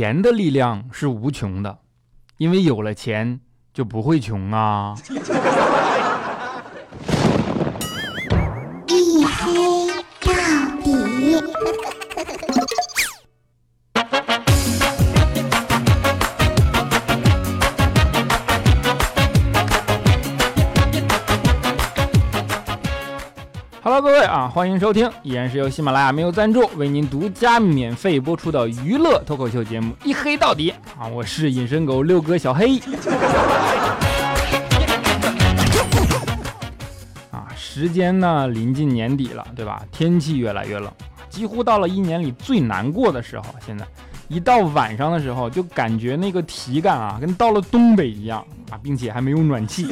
[0.00, 1.80] 钱的力量是无穷的，
[2.38, 3.40] 因为有了钱
[3.74, 4.94] 就不会穷啊。
[24.30, 30.72] 啊，欢迎收听，依然是由喜马拉雅没有赞助为您独家免费播出的娱乐脱口秀节目《一黑到底》
[31.02, 32.78] 啊，我是隐身狗六哥小黑。
[37.32, 39.82] 啊，时间呢临近年底了，对吧？
[39.90, 40.88] 天气越来越冷，
[41.28, 43.46] 几乎到了一年里最难过的时候。
[43.66, 43.84] 现在
[44.28, 49.88] 一到晚上的时候，就感觉那个体感啊，跟到了东北一样啊，并且还没有暖气。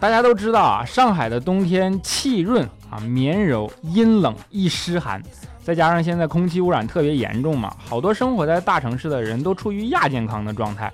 [0.00, 5.20] 大家都知道啊，上海的冬天气润啊，绵柔，阴冷易湿寒，
[5.64, 10.92] 再加上现在空气污染特别严重嘛，好多生活在大城市的人都处于亚健康的状态。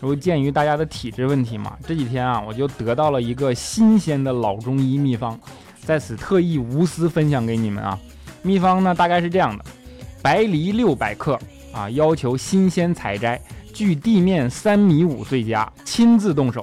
[0.00, 5.38] 如鉴于大家的体质问题嘛，这几天啊，我就得到了一个新鲜的老中医秘方，
[5.82, 7.98] 在此特意无私分享给你们啊。
[8.42, 9.64] 秘方呢大概是这样的：
[10.20, 11.38] 白梨六百克
[11.72, 13.40] 啊，要求新鲜采摘，
[13.72, 16.62] 距地面三米五最佳，亲自动手。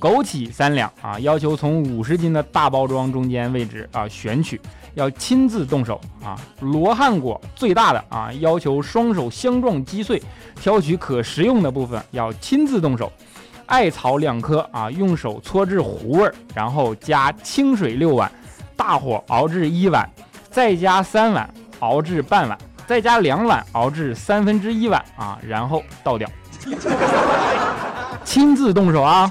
[0.00, 4.60] 枸杞三两啊，要求从五十斤的大包装中间位置啊选取，
[4.94, 6.38] 要亲自动手啊。
[6.60, 10.22] 罗汉果最大的啊，要求双手相撞击碎，
[10.60, 13.12] 挑取可食用的部分，要亲自动手。
[13.66, 18.30] 艾草两颗啊，用手搓至糊味儿，然后加清水六碗，
[18.76, 20.08] 大火熬至一碗，
[20.48, 26.26] 再加三碗熬至半碗，再加两碗熬至三分之一碗啊，然后倒掉。
[28.38, 29.28] 亲自动手啊！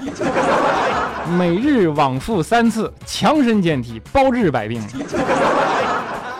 [1.38, 4.82] 每日往复三次，强身健体，包治百病。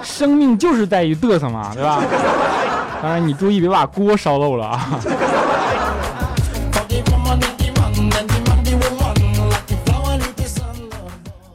[0.02, 1.98] 生命就是在于嘚瑟嘛，对吧？
[3.00, 5.00] 当然，你注意别把锅烧漏了啊！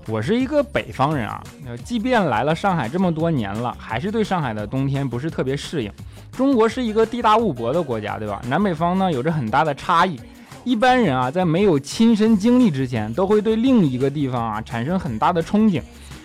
[0.07, 1.43] 我是一个北方人啊，
[1.85, 5.91] 即便来了上海这么多年了，还是对上海的冬天不是特别适应。
[6.35, 8.41] 中国是一个地大物博的国家，对吧？
[8.47, 10.19] 南北方呢有着很大的差异。
[10.63, 15.81] 一般人啊，在没有亲身经历之前，都会对另一个地方啊产生很大的憧憬。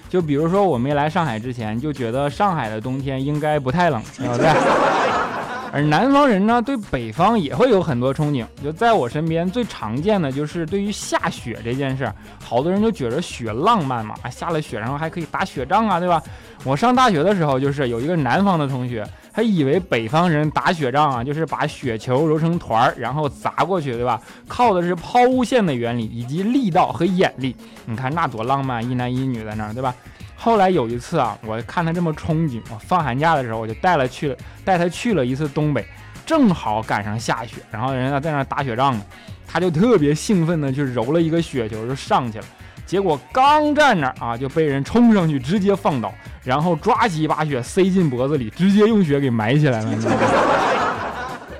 [0.08, 4.48] 就比如说，我没来上海之前，就觉得上海的冬天应该不太冷，对不对？
[5.70, 8.46] 而南方人呢，对北方也会有很多憧憬。
[8.62, 16.22] 就在我身边，最常见的就是对于下雪这件事儿，好多人就觉着雪浪漫嘛，下了雪然后还可以打雪仗啊，对吧？
[16.64, 24.20] 我上大学的时候，就是有一个南方的同学，他以为北方人打雪仗啊，就是把雪球揉成团儿，然后砸过去，对吧？
[24.48, 27.54] 靠的是抛物线的原理以及力道和眼力。
[27.84, 29.94] 你看那多浪漫，一男一女在那儿，对吧？
[30.40, 34.34] 后来有一次啊，我看他这么憧憬，我放寒假的时候，我就带了去
[34.64, 35.84] 带他去了一次东北，
[36.24, 39.02] 正好赶上下雪，然后人家在那打雪仗呢，
[39.46, 42.44] 他就特别兴奋的去揉了一个雪球就上去了，
[42.86, 49.90] 结果刚站那儿啊，就被人冲上去直接放倒，然后抓起一把雪塞进脖子里，直接用雪给埋起来了。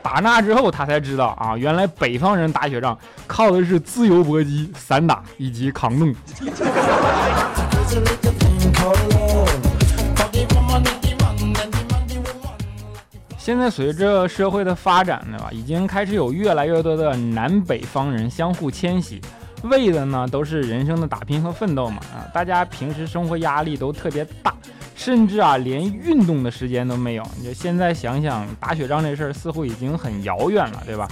[0.01, 2.97] 打那之后，他才知道啊，原来北方人打雪仗
[3.27, 6.15] 靠的是自由搏击、散打以及扛冻。
[13.49, 19.19] 现在随着社会的发展，对吧，已经开始有越来越多的南北方人相互迁徙，
[19.63, 22.29] 为的呢都是人生的打拼和奋斗嘛啊！
[22.35, 24.55] 大家平时生活压力都特别大，
[24.95, 27.27] 甚至啊连运动的时间都没有。
[27.39, 31.09] 你就现在想想打雪仗这事儿，似乎已经很遥远了，对吧？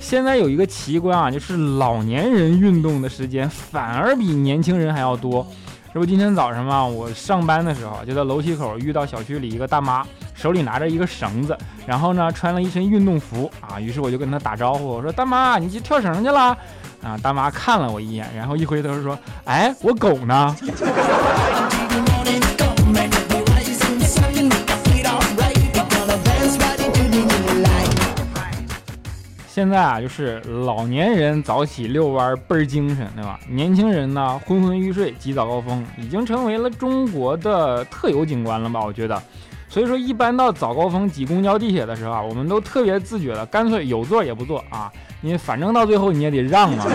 [0.00, 5.46] 现在有一个奇观啊，就是老年人运动的时间反而比年轻人还要多。
[5.94, 10.04] 这不今天早上嘛，我上班的时候就在楼梯口遇到小区里一个大妈，
[10.38, 16.56] 手里拿着一个绳子，然后呢穿了一身运动服啊，于是我就跟他打招呼，我说大妈，你去跳绳去了？
[17.02, 20.56] 啊，大妈看了我一眼，然后一回头说，哎，我狗呢？
[29.48, 33.40] 现在啊，就是老年人早起遛弯倍儿精神，对吧？
[33.48, 38.80] 年轻人呢，昏昏欲睡挤早高峰，已经成为了中国的特有景观了吧？
[38.84, 39.20] 我觉得，
[39.68, 44.90] 所以说一般到早高峰挤公交地铁的时候啊，我们都特别自觉的，干脆有座也不坐啊，
[45.22, 46.86] 因为反正到最后你也得让嘛。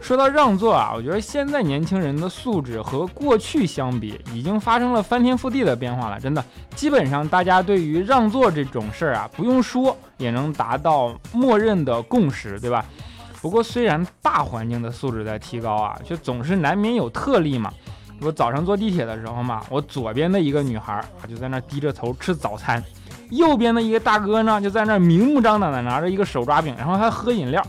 [0.00, 6.18] 说到让座啊，我觉得现在年轻人的素质和过去相比，已经发生了翻天覆地的变化了。
[6.18, 6.42] 真的，
[6.74, 12.82] 基本上大家对于让座这种事儿啊，不用说也能达到默认的共识，对吧？
[13.42, 17.70] 不过虽然大环境的素质在提高啊，却总是难免有特例嘛。
[18.20, 22.82] 我早上坐地铁的时候嘛，我左边的一个女孩啊，就在那低着头吃早餐。
[23.30, 27.64] 右边的一个大哥呢，就在那明目张胆的拿着一个手抓饼，然后还喝饮料。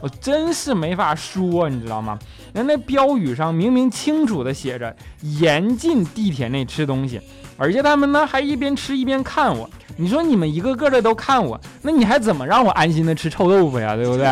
[0.00, 2.18] 我真是没法说，你知道吗？
[2.52, 7.20] 人那标语上明明清楚的写着严禁地铁内吃东西，
[7.56, 9.68] 而且他们呢还一边吃一边看我。
[9.96, 13.96] 你说你们一个个的都看我，那你还怎么让我安心的吃臭豆腐呀？
[13.96, 14.26] 对不对？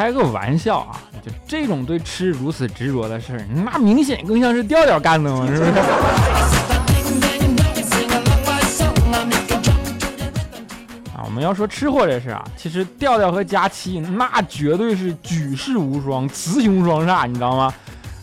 [0.00, 0.96] 开个玩笑啊！
[1.22, 5.70] 就这种对吃如此执着的事儿，那明显更像是调调干的嘛，是不是？
[11.14, 17.70] 啊，我们要说吃货这事啊，其实调调和佳期那绝对是举世无双，雌雄双煞，你知道吗？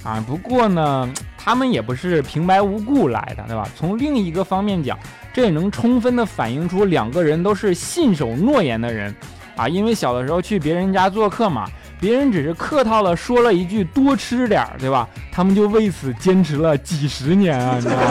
[0.02, 1.08] 啊，不过呢，
[1.38, 3.70] 他们也不是平白无故来的，对吧？
[3.78, 4.98] 从另一个方面讲，
[5.32, 9.14] 这也能充分的反映出两个人都是信守诺言的人。
[9.58, 11.66] 啊，因为小的时候去别人家做客嘛，
[12.00, 15.08] 别人只是客套了说了一句多吃点儿，对吧？
[15.32, 18.02] 他们就为此坚持了几十年啊，你知道吗？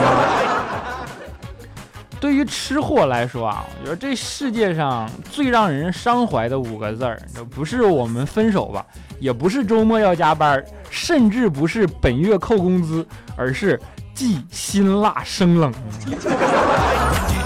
[2.18, 8.84] 对于吃货来说啊，我觉得这世界上最让人伤怀的五个字儿，就不是我们分手吧，
[9.20, 13.06] 也不是周末要加班，甚至不是本月扣工资，
[13.36, 13.78] 而是
[14.14, 15.72] 忌辛辣生冷。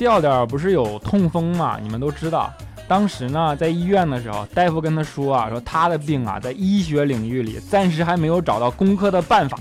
[0.00, 1.78] 调调不是有痛风嘛？
[1.78, 2.50] 你们都知道。
[2.88, 9.58] 当时呢，在医院的时候，大夫跟他说啊，说他的病啊，在医学领域里暂时还没有找到攻克的办法。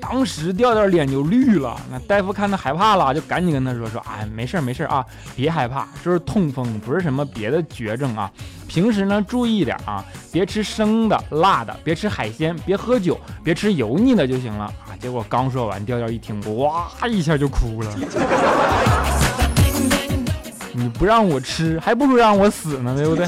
[0.00, 1.78] 当时调调脸就绿了。
[1.90, 8.30] 那大夫看他害怕了，就赶紧跟他说说，哎，没事没事啊，别害怕，就是痛风，不是什么别的绝症啊。
[8.66, 10.02] 平时呢，注意点啊，
[10.32, 14.96] 别吃生的、辣的，别吃海鲜，别喝酒，别吃油腻的就行了啊。
[14.98, 19.25] 结果刚说完，调调一听，哇一下就哭了。
[20.78, 23.26] 你不让我吃，还不如让我死呢，对不对？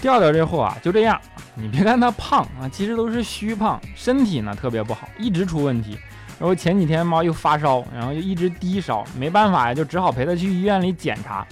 [0.00, 1.20] 调调这货啊，就这样。
[1.54, 5.98] 你别看他胖啊，其实都是虚胖，身体呢特别不好，一直出问题。
[6.38, 11.46] 然后前几天猫又发烧，然后就一直低烧，没办法呀，就只好陪他去医院里检查。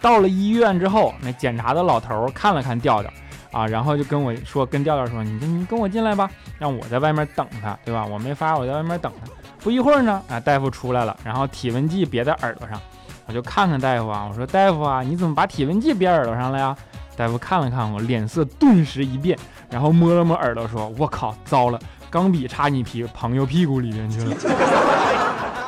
[0.00, 3.10] 到了医院之后，那检查的老头看了看调调。
[3.56, 8.04] 啊，然后就跟我说，跟调调说，你你跟我进来吧，让我在外面等他，对吧？
[8.04, 9.32] 我没法，我在外面等他。
[9.62, 12.78] 不一会儿呢，啊，大夫出来了，然后体温计别在耳朵上，
[13.24, 16.76] 我就看看大夫啊，我说大夫啊，你怎么把体温计别耳朵上了呀？
[17.16, 19.38] 大夫看了看我，脸色顿时一变，
[19.70, 21.80] 然后摸了摸耳朵，说，我靠，糟了，
[22.10, 24.36] 钢笔插你屁朋友屁股里面去了。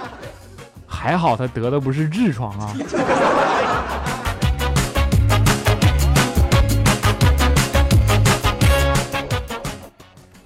[0.86, 2.74] 还好他得的不是痔疮啊。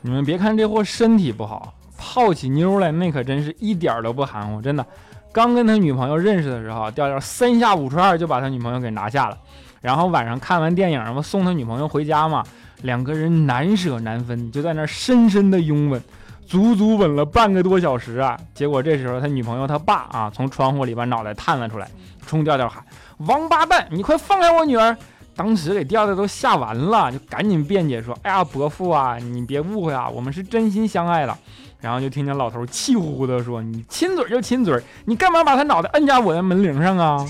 [0.02, 4.84] 你们别看这货身体不好，泡起妞来那可真是一点都不含糊，真的。
[5.32, 9.38] 刚跟他女朋友认识的时候，调调三下五除二就把他女朋友给拿下了。
[9.80, 12.44] 然后晚上看完电影，然后送他女朋友回家嘛，
[12.82, 16.02] 两个人难舍难分，就在那深深的拥吻，
[16.46, 18.38] 足足吻了半个多小时啊。
[18.54, 21.88] 结果这时候他女朋友他爸啊，从窗户里把脑袋探了出来，
[22.26, 22.84] 冲调调喊
[23.26, 24.96] ：“王八蛋，你快放开我女儿！”
[25.34, 31.36] 当时给调调都吓完了，就赶紧辩解说：“哎呀，伯父啊，你别误会啊，我们是真心相爱的。”
[31.80, 37.26] 然后就听见老头气呼呼的说：“你亲嘴就亲嘴，你干嘛把他脑袋摁在我的门铃上啊？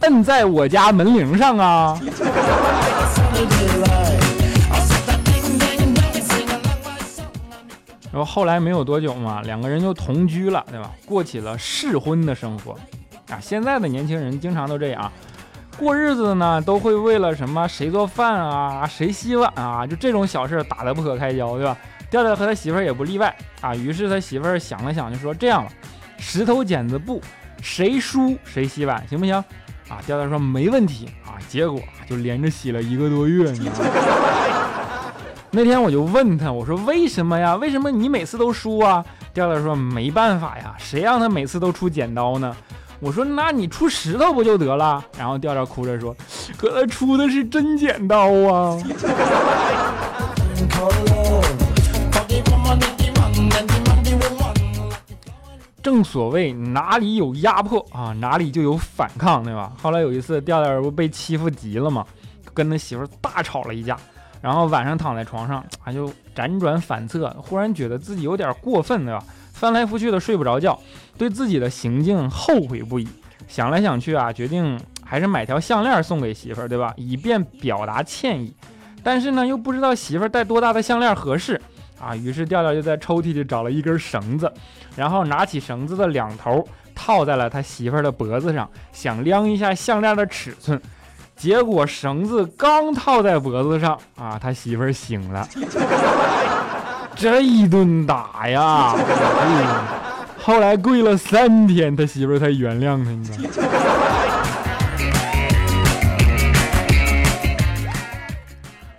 [0.00, 1.98] 摁在我家门铃上啊！”
[8.10, 10.90] 然后后来没有多久嘛，两个人就同居了，对吧？
[11.06, 12.76] 过起了试婚的生活。
[13.30, 15.12] 啊，现在的年轻人经常都这样，
[15.76, 21.76] 过日子呢，都会为了什么谁做饭啊，谁洗碗啊，就这种小事打得不可开交，对吧？
[22.10, 23.74] 调调和他媳妇儿也不例外啊。
[23.74, 25.70] 于是他媳妇儿想了想，就说这样吧，
[26.18, 27.20] 石头剪子布，
[27.60, 29.34] 谁输谁洗碗，行不行？
[29.34, 31.36] 啊，调调说没问题啊。
[31.48, 33.84] 结果就连着洗了一个多月，你知道吗？
[35.50, 37.56] 那天我就问他，我说为什么呀？
[37.56, 39.04] 为什么你每次都输啊？
[39.34, 42.56] 调调说没办法呀，谁让他每次都出剪刀呢？
[43.00, 45.04] 我说，那你出石头不就得了？
[45.16, 46.14] 然后调调哭着说
[46.58, 48.76] ：“可他出的是真剪刀啊！”
[55.80, 59.72] 正所谓哪里有压迫啊，哪里就有反抗，对吧？
[59.80, 62.04] 后来有一次，调调不被欺负急了嘛，
[62.52, 63.96] 跟他媳妇大吵了一架，
[64.42, 69.22] 然后晚上躺在床上，他就辗转反侧，忽然觉得自己有点过分，对吧？
[69.58, 70.78] 翻来覆去的睡不着觉，
[71.16, 73.08] 对自己的行径后悔不已。
[73.48, 76.94] 想来想去啊，决定还是买条项链送给媳妇儿，对吧？
[76.96, 78.54] 以便表达歉意。
[79.02, 81.60] 但是呢，又不知道媳妇儿戴多大的项链合适
[82.00, 82.14] 啊。
[82.14, 84.52] 于是调调就在抽屉里找了一根绳子，
[84.94, 90.80] 然后拿起绳子的两头套在了他媳妇儿的脖子上，想量一下项链的尺寸。
[91.36, 95.48] 结果绳子刚套在脖子上啊，他媳妇儿醒了，
[97.20, 98.94] 这一顿打呀，
[100.40, 103.74] 后来跪了三天，他媳妇儿才原谅他，你知道吗？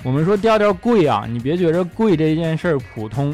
[0.04, 3.34] 我们说调调跪啊，你别觉着跪这件事儿普通，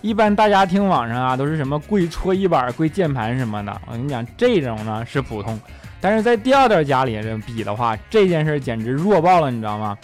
[0.00, 5.56] 一般大家听网上啊都是什么跪搓衣板、跪键盘什么的，我跟你讲，这种呢是普通。
[6.00, 9.96] 但是在调调家里这比的话，这件事简直弱爆了，你知道吗？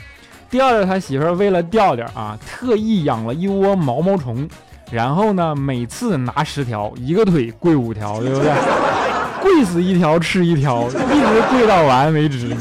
[0.52, 4.46] 调调他媳妇儿为了调调啊，特意养了一窝毛毛虫，
[4.90, 8.52] 然后呢，每次拿十条，一个腿跪五条， 对不对？
[9.40, 12.54] 跪死一条吃一条，一直跪到完为止。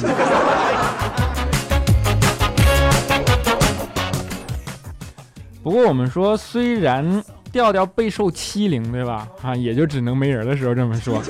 [5.61, 7.21] 不过我们说，虽然
[7.51, 9.27] 调调备受欺凌，对吧？
[9.43, 11.21] 啊，也就只能没人的时候这么说。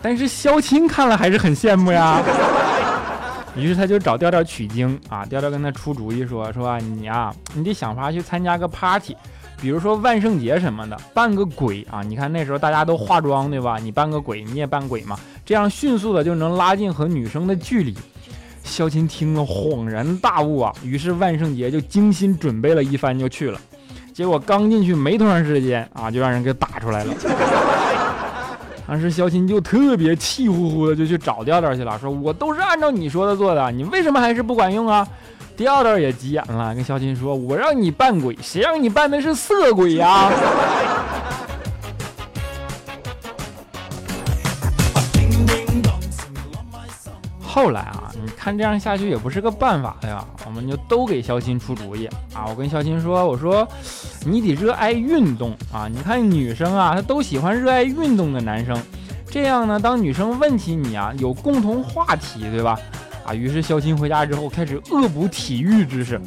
[0.00, 2.22] 但是肖青看了还是很羡慕呀，
[3.56, 5.24] 于是他就找调调取经啊。
[5.24, 9.16] 调调跟他出主意说：“说你呀，你得想法去参加个 party，
[9.60, 12.02] 比如说万圣节什么的，扮个鬼啊。
[12.02, 13.78] 你看那时候大家都化妆对吧？
[13.78, 17.94] 你扮个鬼，你也扮鬼嘛，这样迅速的就能拉近和女生的距离。”
[18.64, 23.60] 肖钦听了恍然大悟啊，于是万圣节就精心准备了一番就去了。
[24.14, 27.14] 结果刚进去没多长时间啊，就让人给打出来了。
[28.86, 35.06] 当时肖钦就特别气呼呼的就去找调调去了，说我都是按照你说的做的，你为什么还是不管用啊？
[35.56, 40.30] 调调也急眼了，跟肖钦说：“我让你扮鬼，谁让你扮的是色鬼呀？”
[47.40, 48.03] 后来啊，
[48.44, 52.44] 看这样下去也不是个办法呀，我们就都给肖钦出主意啊。
[52.46, 53.66] 我跟肖钦说：“我说。”
[54.26, 55.88] 你得热爱运动啊！
[55.90, 58.78] 你看女生啊，她都喜欢热爱运动的男生。
[59.30, 62.78] 这样呢，当女生问起你啊，有共同话题，对吧？
[63.24, 66.20] 啊，于是肖钦回家之后开始恶补体育知识。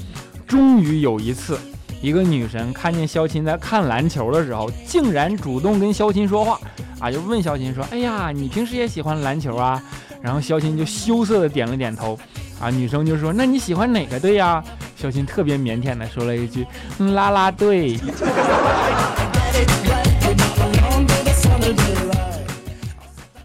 [0.48, 1.60] 终于有一次，
[2.02, 6.60] 一个女神看见肖钦在看篮球的时候，竟然主动跟肖钦说话
[7.00, 9.80] 啊，就问肖钦说：“哎呀，你平时也喜欢篮球啊？”
[10.28, 12.20] 然后肖钦就羞涩的点了点头。
[12.60, 14.62] 啊，女生就说：“那你喜欢哪个队呀？”
[14.98, 16.68] 肖钦特别腼腆的说了一句
[17.16, 17.98] ：“啦啦队。”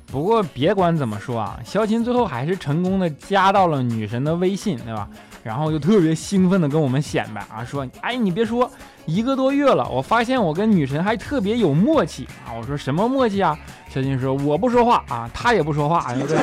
[0.06, 5.08] 不过别管怎么说啊，肖钦最后还是成功的加到了女神的微信，对吧？
[5.44, 8.68] 然后就特别兴奋的跟我们显摆啊，说：“哎，你别说，
[9.04, 13.58] 一个多月了，我发现我跟女神还特别有默契啊！”我说：“什么默契啊？”
[13.92, 16.38] 肖钦说：“我不说话啊，她也不说话，对不对？”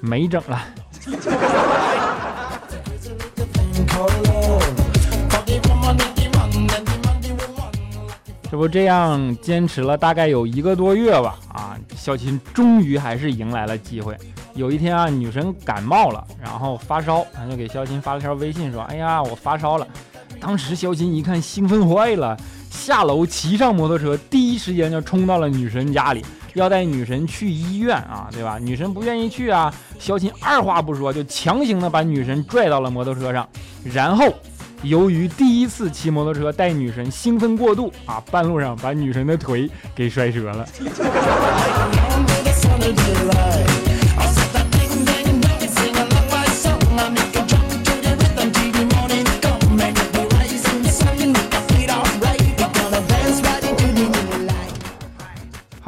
[0.00, 0.60] 没整了。
[8.50, 11.38] 这不这样坚持了大概有一个多月吧？
[11.54, 14.14] 啊，小琴终于还是迎来了机会。
[14.54, 19.88] 有一天啊，女神感冒了，然后发烧，他就给肖琴发了条微信说：“哎呀，我发烧了。”
[20.42, 22.36] 当时肖琴一看，兴奋坏了，
[22.68, 26.24] 下楼骑上摩托车，第一时间就冲到了女神家里。
[26.54, 28.58] 要带女神去医院啊，对吧？
[28.58, 33.48] 女神不愿意去啊，肖钦二话不说就强行的把女神拽到了摩托车上，
[33.84, 34.34] 然后
[34.82, 40.66] 由于第一次骑摩托车带女神兴奋过度啊，半路上把女神的腿给摔折了。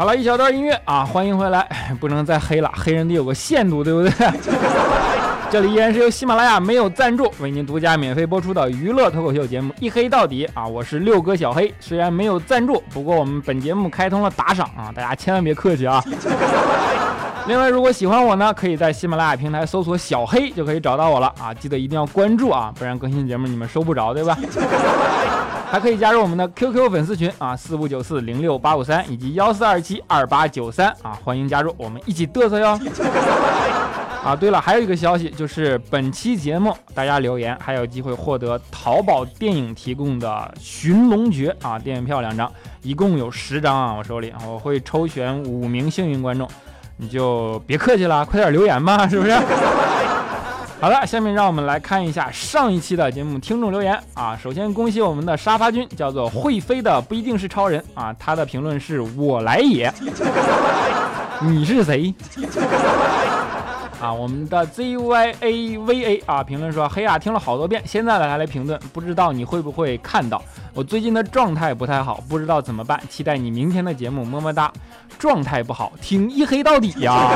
[0.05, 1.67] 好了一小段音乐啊，欢迎回来，
[1.99, 4.13] 不能再黑了，黑人得有个限度，对不对？
[5.51, 16.05] 这里依然是由喜马拉雅没有赞助为您独家免费播出的娱乐脱口秀节目《一黑到底》啊，我是六哥小黑，虽然没有赞助，不过我们本节目开通了打赏啊，大家千万别客气啊。
[17.49, 24.37] 另外，如果喜欢我呢，可以在喜马拉雅平台搜索小黑就可以找到我了啊，记得一定要关注啊，不然更新节目你们收不着，对吧？
[25.75, 32.79] 还可以加入我们的 QQ 粉丝群啊，四五九四零六八五三以及幺四二七二八九三啊，欢迎加入，我们一起嘚瑟哟。
[34.25, 40.29] 啊，对了，还有一个消息，就是本期节目大家留言还有机会获得淘宝电影提供的
[40.61, 42.49] 《寻龙诀》啊电影票两张，
[42.83, 46.49] 一共有十张啊，我手里我会抽选五名幸运观众，
[46.99, 49.37] 你就别客气了，快点留言吧，是不是？
[50.85, 54.39] 好了，下面让我们来看一下上一期的节目听众留言啊。
[54.43, 58.15] 首先恭喜我们的沙发君，叫做会飞的不一定是超人啊。
[58.19, 59.91] 他的评论是我来也，
[61.41, 62.13] 你是谁？
[63.99, 70.43] 啊，我们的 ZYAVA 啊评论说：“黑呀，听了好多遍，现在来来评论，不知道你会不会看到？
[70.75, 74.71] 我最近的状态不太好，不知道怎么办，期待你明天的节目，么么哒。
[75.19, 77.31] 状态不好，听一黑到底呀。”，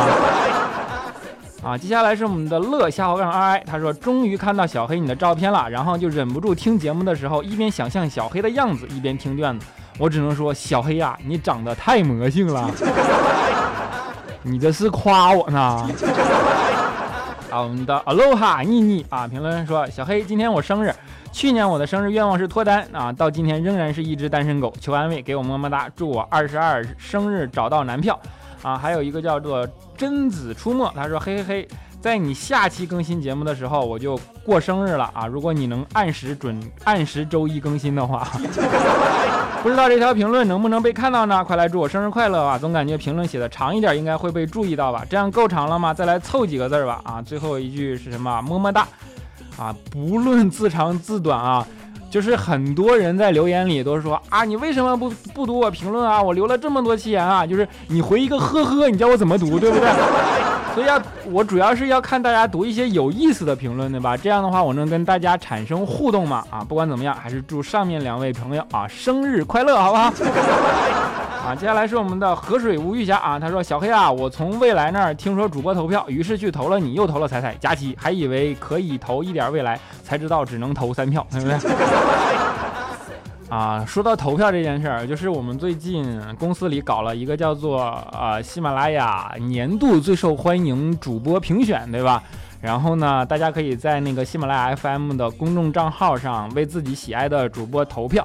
[1.61, 9.67] 啊接下来是我们的乐下滑杠 i，他说终于看到小黑你的照片了，然后就忍不住听节目的时候一边想象小黑的样子，一边听段子。
[9.99, 12.71] 我只能说，小黑呀，你长得太魔性了。
[14.43, 15.59] 你这是夸我呢？
[17.51, 20.95] 啊，我们的 aloha 妮妮啊，评论说小黑今天我生日，
[21.33, 28.17] 去年我的生日愿望是脱单啊，到今天仍然是一只单身狗，求安慰，给我么么哒，祝我二十二生日找到男票。
[28.63, 31.69] 啊，还有一个叫做贞子出没，他说嘿嘿嘿，
[32.01, 35.27] 在你下期更新节目的时候，我就过生日了啊！
[35.27, 38.27] 如果你能按时准按时周一更新的话，
[39.63, 41.45] 不知道这条评论能不能被看到呢？
[41.45, 42.59] 快来祝我生日快乐吧！
[42.59, 45.05] 总感觉评论写的长一点应该会被注意到吧？
[45.09, 45.95] 这样够长了吗？
[45.95, 47.01] 再来凑几个字吧！
[47.05, 48.43] 啊，最后一句是什么？
[48.43, 48.87] 么么哒！
[49.57, 51.67] 啊，不论字长字短啊。
[52.11, 56.23] 就是很多人在留言里都说啊，你为什么不不读我评论啊？
[56.23, 59.89] 我留了这么多期言啊，就是你回一个呵呵，你叫我怎么读，对不对？
[60.75, 61.01] 所以要
[61.31, 64.17] 我主要是要看大家读一些有意思的评论，对吧？
[64.17, 66.45] 这样的话我能跟大家产生互动嘛？
[66.51, 70.13] 啊，不管怎么样，还是祝上面两位朋友啊生日快乐，好不好？
[71.49, 81.57] 啊，接下来是我们的河水无玉霞啊，他说小黑啊，我从未来那儿听说主播投票，于是去投了你，又投了彩彩、佳琪，还以为可以投一点未来，才知道只能投三票，对不对？
[83.49, 92.23] 啊，说到投票这件事儿，就是我们最近公司里搞了一个叫做呃喜马拉雅年度最受欢迎主播评选，对吧？
[92.61, 98.23] 然后呢，大家可以在那个喜马拉雅 FM 的公众账号上为自己喜爱的主播投票。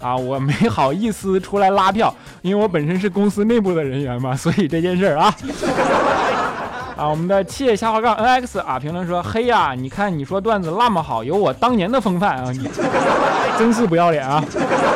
[0.00, 5.34] 啊，我没好意思出来拉票，因为我本身是公司内部的人员嘛，所以这件事儿啊，
[6.96, 12.68] 啊，我们的切下滑杠 nx 啊评论说，嘿呀，你看你说段子那么好，有我当年的风范啊，你
[13.58, 14.42] 真是不要脸啊，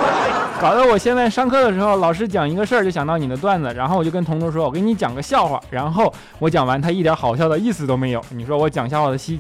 [0.61, 9.39] 搞得我现在上课的时候，老师讲一个事儿就想到你的段子，然后我就跟同桌说，我给你讲个笑话，然后我讲完他一点好笑的意思都没有，你说我讲笑话的心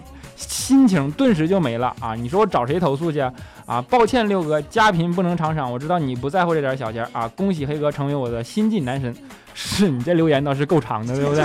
[0.64, 3.20] 心情顿时就没了啊，你说我找谁投诉去？
[3.66, 5.70] 啊，抱歉，六哥，家贫不能常赏。
[5.70, 7.28] 我知道你不在乎这点小钱啊。
[7.36, 9.14] 恭喜黑哥成为我的新晋男神。
[9.52, 11.44] 是你这留言倒是够长的，对不对？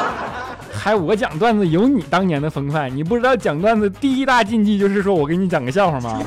[0.72, 6.18] 还我讲段子有你当年的风范，你不知道讲段子第一大禁忌就是说我给你讲个笑话吗？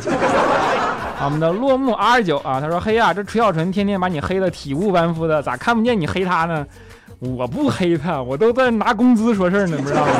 [1.26, 6.64] 我们的落幕 R 九啊，他说黑呀，这崔小纯天天把你黑的体无完肤的，咋看不见你黑他呢？
[7.20, 10.12] 我不黑他，我都在拿工资说事儿呢，不知道吗？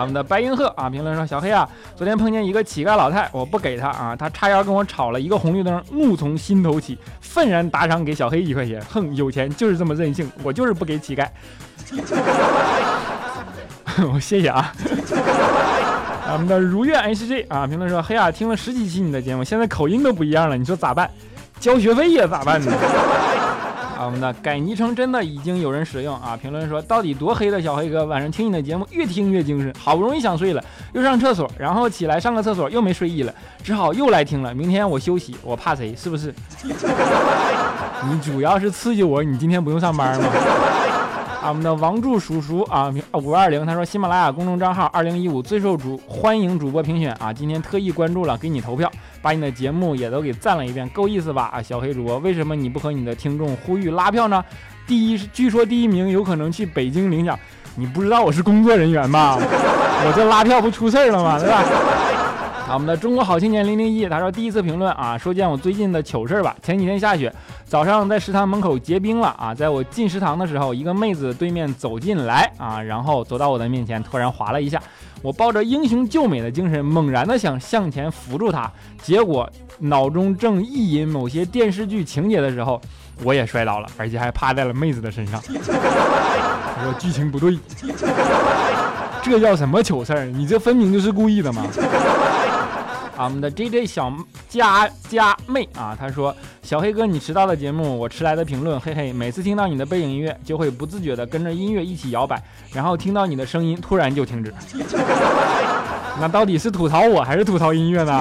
[0.00, 8.82] 我们的白银鹤啊，评论说小黑啊，昨天碰见一个乞丐老太，我不给他啊，他叉腰跟我吵了一个红绿灯，怒从心头起，愤然打赏给小黑一块钱。
[8.92, 11.26] 哼，有钱就是这么任性，我就是不给乞丐。
[14.12, 14.72] 我谢谢 啊。
[16.32, 21.10] 我们的如愿 H G 啊，评论说黑啊，听了十几期你的节目，现在口音都不一样了，你说咋办？
[21.58, 22.70] 交学费呀，咋办呢？
[24.06, 26.38] 我们的改昵称真的已经有人使用啊！
[26.40, 34.54] 评论说到底多黑的小黑哥，晚上听你的节目越听越精神，好不容易想睡了，又上厕所，然后起来上个厕所又没睡意了，只好又来听了。
[34.54, 35.92] 明天我休息，我怕谁？
[35.96, 36.32] 是不是？
[38.08, 40.28] 你主要是刺激我，你今天不用上班吗？
[41.48, 48.90] 我们的王柱叔叔啊，五二零，他说喜马拉雅公众账号二零一五最受主欢迎主播评选啊，今天特意关注了，给你投票，
[49.22, 51.48] 把你的节目也都给赞了一遍，够意思吧？
[51.54, 54.44] 啊，小黑主播，为什么你不和你的听众呼吁拉票呢？
[54.88, 57.38] 第一，据说第一名有可能去北京领奖，
[57.76, 59.36] 你不知道我是工作人员吧？
[59.38, 61.38] 我这拉票不出事了吗？
[61.38, 61.62] 对吧？
[62.68, 66.56] 啊，我们的中国好青年零零一，他说第一次评论啊，说件我最近的糗事儿吧。
[66.60, 67.32] 前几天下雪，
[67.64, 74.82] 早上在食堂门口结冰了啊，在我进食堂的时候，一个妹子对面走进来啊，然后走到我的面前，突然滑了一下，
[75.22, 78.68] 我抱着英雄救美的精神，猛然的想向前扶住她，
[79.00, 79.48] 结果
[79.78, 82.80] 脑中正意淫某些电视剧情节的时候，
[83.22, 85.40] 我也摔倒了，而且还趴在了妹子的身上。
[86.76, 87.56] 他说剧情不对，
[89.22, 90.24] 这叫什么糗事儿？
[90.24, 91.64] 你这分明就是故意的嘛！
[93.16, 94.12] 啊，我们的 J J 小
[94.48, 102.40] 佳佳妹啊，她说：“小黑哥，你迟到的节目，我迟来的评论，嘿嘿，每次听到你的背景音乐，就会不自觉的跟着音乐一起摇摆，
[102.72, 104.52] 然后听到你的声音，突然就停止。
[106.20, 108.12] 那到底是吐槽我还是吐槽音乐呢？”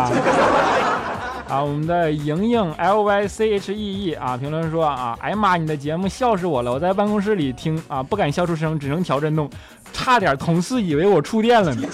[1.48, 9.48] 啊，我们的莹莹 L Y C H E E 啊，评论说啊，哎呀妈，你的节目笑死我了，我在办公室里听啊，不敢笑出声，只能调震动，
[9.94, 11.88] 差点同事以为我触电了呢。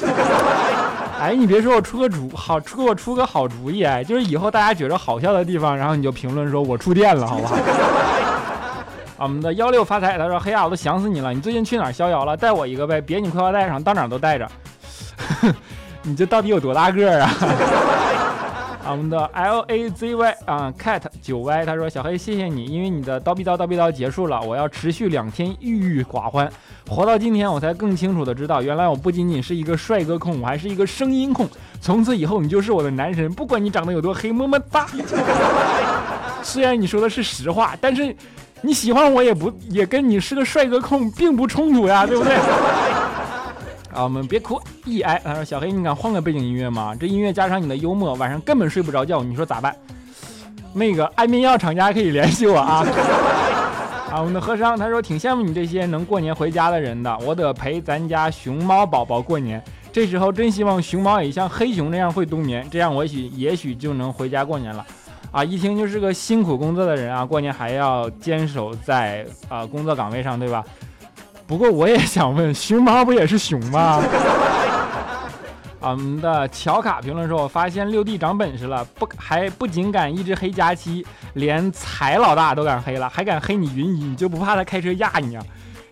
[1.22, 7.56] 哎，你别说，我出个主好，出我出个好主意哎，就是以后大家觉得好笑的地方，然后你就评论说我触电了，好不好？
[9.18, 11.32] 我们的幺六发财，他说：“黑呀，我都想死你了！
[11.32, 12.36] 你最近去哪儿逍遥了？
[12.36, 14.50] 带我一个呗，别你裤腰带上，到哪都带着。
[16.02, 17.30] 你这到底有多大个啊？”
[18.90, 26.52] 我们的 L A Z Y 啊，cat 九 Y，他说：“小黑，谢谢你，因为你的叨逼叨叨逼叨结束了，我要持续两天郁郁寡欢。
[26.90, 31.48] 活到今天，我才更清楚的知道，原来我不仅仅是一个帅哥控，我还是一个声音控。
[31.80, 34.88] 从此以后，你就是我的男神，不管你长得有多黑，么么哒。
[36.44, 38.14] 虽然你说的是实话，但是
[38.62, 42.36] 你喜欢我也不也跟你是个帅哥控并不冲突呀，对不对？”
[43.94, 46.96] 啊，我们别哭，E I，他说小黑，你敢换个背景音乐吗？
[46.98, 49.76] 这音乐加上你的幽默，晚上根本睡不着觉，你说咋办？
[50.74, 52.86] 那个安眠药厂家可以联系我啊。
[54.12, 64.86] 啊，我们的和尚他说挺羡慕你这些能过年回家的人的，我得陪咱家熊猫宝宝过年，这时候真希望熊猫也像黑熊那样会冬眠，这样我许也许就能回家过年了。
[65.32, 70.64] 啊，一听就是个辛苦工作的人啊，过年还要坚守在啊工作岗位上，对吧？
[71.52, 74.02] 不过我也想问，熊猫不也是熊吗？
[75.82, 85.44] 我们的乔卡评论说：“我发现六弟长本事了，不还不仅敢一直黑佳期，连财老大都敢黑了，还敢黑你云姨，你就不怕他开车压你啊？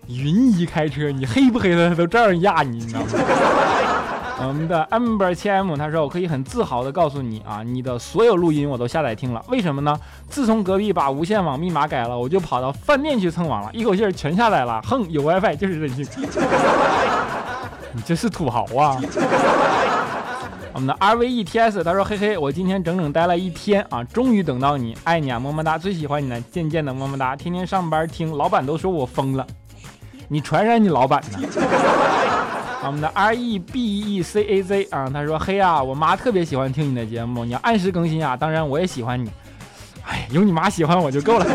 [0.07, 3.07] 云姨开车，你黑不黑他，他都照样压你，你知道吗？”
[4.41, 9.43] 我们的 amber 七 m 他说：“我可以很自豪的告诉你啊，你的所有录音我都下载听了。
[9.49, 9.99] 为什么呢？
[10.29, 14.81] 自从隔壁把无线网密码改了，我就跑到饭店去蹭网了，一口气儿全下载了。
[14.83, 16.07] 哼，有 WiFi 就是任性。
[17.91, 18.97] 你这是土豪啊！”
[20.71, 29.45] 我们的 RVETS 他说：“嘿嘿，我今天整整待了一天啊，终于等到你，爱你啊，么么哒，最喜欢你了，渐渐的么么哒，天天上班听，老板都说我疯了，
[30.29, 31.39] 你传染你老板呢。”
[32.85, 38.37] 我们的 R E B E C A Z 啊，他说：“嘿啊，我妈特别喜欢听你的节目，你要按时更新啊。
[38.37, 39.29] 当然我也喜欢你，
[40.07, 41.45] 哎，有你妈喜欢我就够了。”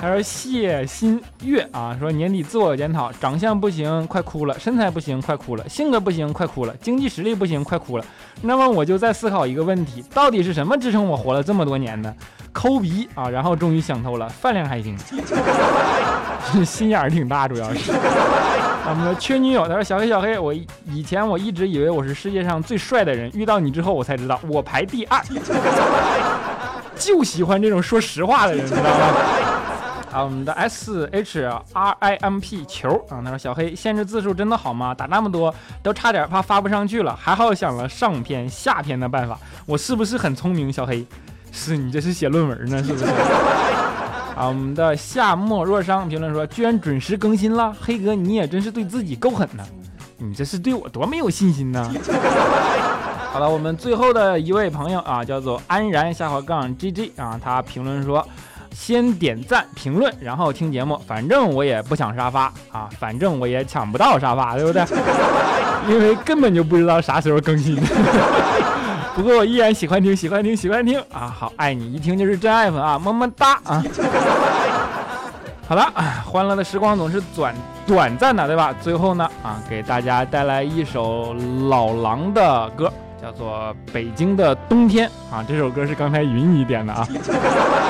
[0.00, 8.04] 他说：“谢新月啊，说年底自我检讨，长相不行快哭了，身材不行快哭了，性格不行快哭了，经济实力不行快哭了。
[8.42, 12.14] 那么我就在思考一个问题，到底是什么支撑我活了这么多年呢？
[12.52, 14.98] 抠鼻啊，然后终于想透了，饭量还行，
[16.62, 17.90] 心眼儿挺大，主要是。”
[18.88, 25.20] 我们的缺女友，他说小黑小黑，我以前我一直以为我是世界上最帅的人，遇到你之后我才知道我排第二，
[26.96, 28.90] 就喜欢这种说实话的人，知道吗？
[30.12, 34.94] 啊，我们的 S H R I M P 球啊，他说小黑限制字数真的好吗？
[34.94, 40.72] 打那么多都差点怕发不上去了，还好想了上篇下篇的办法，我是不是很聪明？
[40.72, 41.04] 小黑，
[41.50, 43.06] 是你这是写论文呢，是不是？
[44.36, 49.64] 啊，我们的夏末若伤评论说，居然准时更新了，黑哥你也真是对自己够狠呢，
[50.18, 51.88] 你这是对我多没有信心呢。
[53.32, 58.26] 好了，我们最后的一位朋友啊，叫做安然下滑杠 GG 啊，他评论说，
[58.72, 64.84] 先点赞评论，然后听节目，反正我也不抢沙发啊，反正我也抢不到沙发，对不对？
[65.88, 67.76] 因为根本就不知道啥时候更新。
[69.14, 71.32] 不过我依然喜欢听，喜欢听，喜欢听啊！
[71.32, 73.82] 好，爱你一听就是真爱粉啊，么么哒啊！
[75.68, 75.90] 好了，
[76.26, 77.54] 欢乐的时光总是短
[77.86, 78.74] 短暂的，对吧？
[78.82, 81.32] 最后呢，啊，给大家带来一首
[81.68, 85.44] 老狼的歌，叫做《北京的冬天》啊。
[85.46, 87.06] 这首歌是刚才云姨点的啊，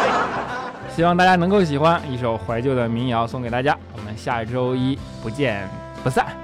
[0.95, 3.77] 希望大家能够喜欢一首怀旧的民谣，送给大家。
[3.97, 5.67] 我们下周一不见
[6.03, 6.44] 不散。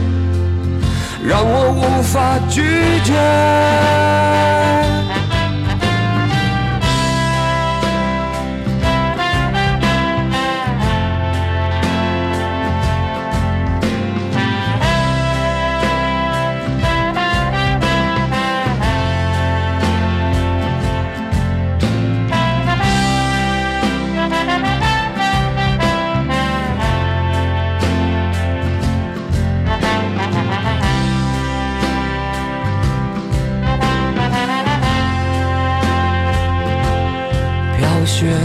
[1.23, 2.61] 让我无法拒
[3.03, 4.80] 绝。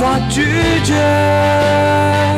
[0.00, 0.40] 无法拒
[0.82, 2.29] 绝。